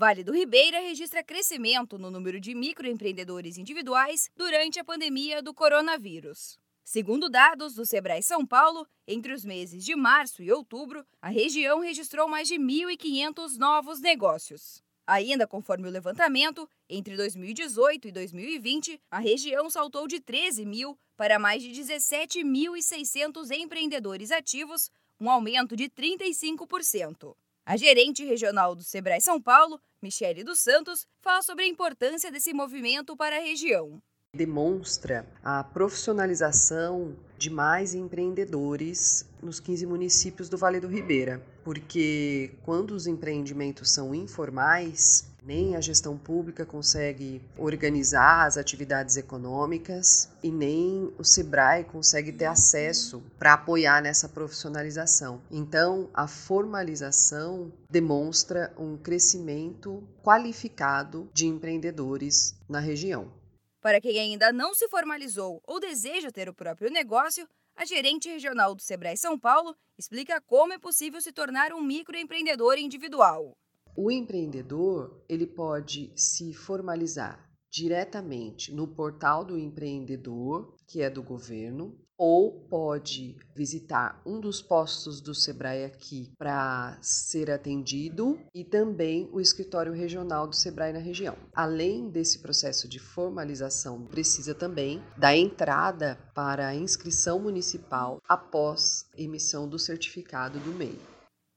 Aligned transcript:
Vale 0.00 0.24
do 0.24 0.32
Ribeira 0.32 0.80
registra 0.80 1.22
crescimento 1.22 1.98
no 1.98 2.10
número 2.10 2.40
de 2.40 2.54
microempreendedores 2.54 3.58
individuais 3.58 4.30
durante 4.34 4.80
a 4.80 4.84
pandemia 4.84 5.42
do 5.42 5.52
coronavírus. 5.52 6.58
Segundo 6.82 7.28
dados 7.28 7.74
do 7.74 7.84
Sebrae 7.84 8.22
São 8.22 8.46
Paulo, 8.46 8.86
entre 9.06 9.34
os 9.34 9.44
meses 9.44 9.84
de 9.84 9.94
março 9.94 10.42
e 10.42 10.50
outubro, 10.50 11.04
a 11.20 11.28
região 11.28 11.80
registrou 11.80 12.26
mais 12.26 12.48
de 12.48 12.54
1.500 12.54 13.58
novos 13.58 14.00
negócios. 14.00 14.82
Ainda 15.06 15.46
conforme 15.46 15.86
o 15.86 15.90
levantamento, 15.90 16.66
entre 16.88 17.14
2018 17.14 18.08
e 18.08 18.10
2020, 18.10 18.98
a 19.10 19.18
região 19.18 19.68
saltou 19.68 20.08
de 20.08 20.18
13 20.18 20.64
mil 20.64 20.98
para 21.14 21.38
mais 21.38 21.62
de 21.62 21.68
17.600 21.78 23.50
empreendedores 23.50 24.30
ativos, 24.30 24.90
um 25.20 25.28
aumento 25.28 25.76
de 25.76 25.90
35%. 25.90 27.36
A 27.64 27.76
gerente 27.76 28.24
regional 28.24 28.74
do 28.74 28.82
Sebrae 28.82 29.20
São 29.20 29.40
Paulo, 29.40 29.80
Michele 30.02 30.42
dos 30.42 30.60
Santos, 30.60 31.06
fala 31.20 31.42
sobre 31.42 31.64
a 31.64 31.68
importância 31.68 32.30
desse 32.30 32.52
movimento 32.52 33.16
para 33.16 33.36
a 33.36 33.40
região. 33.40 34.02
Demonstra 34.34 35.26
a 35.42 35.62
profissionalização 35.62 37.16
de 37.36 37.50
mais 37.50 37.94
empreendedores 37.94 39.28
nos 39.42 39.58
15 39.60 39.86
municípios 39.86 40.48
do 40.48 40.56
Vale 40.56 40.80
do 40.80 40.88
Ribeira, 40.88 41.44
porque 41.64 42.52
quando 42.62 42.92
os 42.92 43.06
empreendimentos 43.06 43.92
são 43.92 44.14
informais, 44.14 45.29
nem 45.42 45.76
a 45.76 45.80
gestão 45.80 46.16
pública 46.16 46.66
consegue 46.66 47.40
organizar 47.56 48.46
as 48.46 48.56
atividades 48.56 49.16
econômicas 49.16 50.30
e 50.42 50.50
nem 50.50 51.12
o 51.18 51.24
Sebrae 51.24 51.84
consegue 51.84 52.32
ter 52.32 52.46
acesso 52.46 53.22
para 53.38 53.54
apoiar 53.54 54.02
nessa 54.02 54.28
profissionalização. 54.28 55.40
Então, 55.50 56.08
a 56.14 56.26
formalização 56.26 57.72
demonstra 57.88 58.72
um 58.78 58.96
crescimento 58.96 60.06
qualificado 60.22 61.28
de 61.32 61.46
empreendedores 61.46 62.54
na 62.68 62.80
região. 62.80 63.32
Para 63.80 64.00
quem 64.00 64.18
ainda 64.18 64.52
não 64.52 64.74
se 64.74 64.88
formalizou 64.88 65.62
ou 65.66 65.80
deseja 65.80 66.30
ter 66.30 66.48
o 66.48 66.54
próprio 66.54 66.90
negócio, 66.90 67.48
a 67.74 67.84
gerente 67.86 68.28
regional 68.28 68.74
do 68.74 68.82
Sebrae 68.82 69.16
São 69.16 69.38
Paulo 69.38 69.74
explica 69.98 70.38
como 70.42 70.74
é 70.74 70.78
possível 70.78 71.20
se 71.20 71.32
tornar 71.32 71.72
um 71.72 71.80
microempreendedor 71.80 72.76
individual. 72.76 73.56
O 73.96 74.10
empreendedor, 74.10 75.22
ele 75.28 75.46
pode 75.46 76.12
se 76.14 76.54
formalizar 76.54 77.50
diretamente 77.70 78.74
no 78.74 78.88
portal 78.88 79.44
do 79.44 79.58
empreendedor, 79.58 80.74
que 80.86 81.00
é 81.00 81.08
do 81.08 81.22
governo, 81.22 81.96
ou 82.18 82.66
pode 82.68 83.34
visitar 83.56 84.20
um 84.26 84.38
dos 84.38 84.60
postos 84.60 85.22
do 85.22 85.34
Sebrae 85.34 85.84
aqui 85.84 86.30
para 86.36 86.98
ser 87.00 87.50
atendido 87.50 88.38
e 88.54 88.62
também 88.62 89.26
o 89.32 89.40
escritório 89.40 89.94
regional 89.94 90.46
do 90.46 90.54
Sebrae 90.54 90.92
na 90.92 90.98
região. 90.98 91.34
Além 91.54 92.10
desse 92.10 92.40
processo 92.40 92.86
de 92.86 92.98
formalização, 92.98 94.04
precisa 94.04 94.54
também 94.54 95.02
da 95.16 95.34
entrada 95.34 96.18
para 96.34 96.68
a 96.68 96.74
inscrição 96.74 97.38
municipal 97.38 98.20
após 98.28 99.06
emissão 99.16 99.66
do 99.66 99.78
certificado 99.78 100.58
do 100.58 100.72
MEI. 100.74 100.98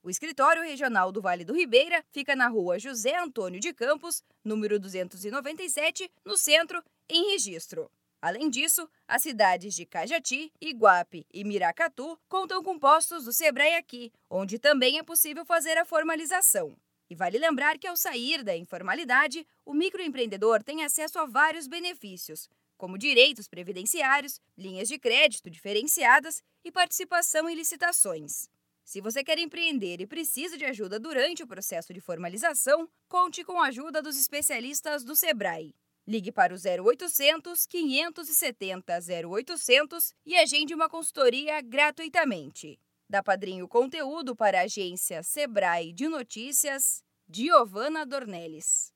O 0.04 0.10
escritório 0.10 0.62
regional 0.62 1.14
do 1.14 1.22
Vale 1.22 1.46
do 1.46 1.54
Ribeira 1.54 2.04
fica 2.12 2.36
na 2.36 2.50
rua 2.50 2.78
José 2.78 3.18
Antônio 3.18 3.58
de 3.58 3.72
Campos, 3.72 4.22
número 4.44 4.78
297, 4.78 6.12
no 6.26 6.36
centro, 6.36 6.84
em 7.08 7.32
registro. 7.32 7.90
Além 8.22 8.50
disso, 8.50 8.90
as 9.08 9.22
cidades 9.22 9.74
de 9.74 9.86
Cajati, 9.86 10.52
Iguape 10.60 11.26
e 11.34 11.46
Miracatu 11.46 12.20
contam 12.28 12.62
com 12.62 12.78
postos 12.78 13.24
do 13.24 13.32
Sebrae 13.32 13.76
aqui, 13.76 14.12
onde 14.30 14.60
também 14.60 15.00
é 15.00 15.04
possível 15.04 15.46
fazer 15.46 15.78
a 15.78 15.86
formalização. 15.86 16.76
E 17.10 17.16
vale 17.16 17.38
lembrar 17.38 17.78
que 17.78 17.88
ao 17.88 17.96
sair 17.96 18.44
da 18.44 18.58
informalidade, 18.58 19.48
o 19.66 19.74
microempreendedor 19.74 20.62
tem 20.64 20.84
acesso 20.84 21.18
a 21.18 21.26
vários 21.26 21.66
benefícios, 21.66 22.50
como 22.78 22.98
direitos 22.98 23.48
previdenciários, 23.48 24.42
linhas 24.58 24.90
de 24.90 25.00
crédito 25.00 25.50
diferenciadas 25.50 26.44
e 26.62 26.70
participação 26.70 27.50
em 27.50 27.56
licitações. 27.56 28.52
Se 28.84 29.00
você 29.00 29.24
quer 29.24 29.40
empreender 29.40 30.02
e 30.02 30.08
precisa 30.08 30.58
de 30.58 30.66
ajuda 30.66 31.00
durante 31.00 31.42
o 31.42 31.48
processo 31.48 31.94
de 31.94 32.02
formalização, 32.02 32.88
conte 33.08 33.44
com 33.44 33.60
a 33.62 33.68
ajuda 33.68 34.02
dos 34.02 34.20
especialistas 34.20 35.04
do 35.04 35.16
Sebrae. 35.16 35.74
Ligue 36.06 36.32
para 36.32 36.54
o 36.54 36.58
0800 36.58 37.66
570 37.66 39.00
0800 39.26 40.14
e 40.26 40.36
agende 40.36 40.76
uma 40.76 40.90
consultoria 40.90 41.62
gratuitamente. 41.62 42.78
Da 43.10 43.24
Padrinho 43.24 43.68
Conteúdo 43.68 44.36
para 44.36 44.60
a 44.60 44.64
agência 44.64 45.24
Sebrae 45.24 45.94
de 45.94 46.08
Notícias, 46.10 47.02
Giovana 47.30 48.06
Dornelles. 48.06 48.94